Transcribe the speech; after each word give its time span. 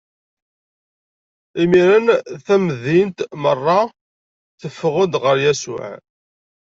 Imiren 1.63 2.07
tamdint 2.45 3.17
meṛṛa 3.41 3.79
teffeɣ-d 4.59 5.13
ɣer 5.23 5.35
Yasuɛ. 5.43 5.91